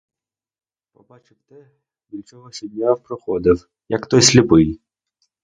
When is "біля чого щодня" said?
2.09-2.95